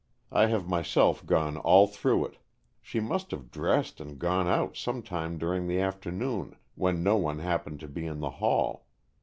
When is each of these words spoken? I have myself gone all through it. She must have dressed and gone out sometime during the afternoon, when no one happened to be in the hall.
I 0.31 0.47
have 0.47 0.67
myself 0.67 1.23
gone 1.27 1.57
all 1.57 1.85
through 1.85 2.25
it. 2.25 2.37
She 2.81 2.99
must 2.99 3.29
have 3.29 3.51
dressed 3.51 4.01
and 4.01 4.17
gone 4.17 4.47
out 4.47 4.75
sometime 4.75 5.37
during 5.37 5.67
the 5.67 5.79
afternoon, 5.79 6.55
when 6.73 7.03
no 7.03 7.17
one 7.17 7.37
happened 7.37 7.81
to 7.81 7.87
be 7.87 8.07
in 8.07 8.19
the 8.19 8.31
hall. 8.41 8.87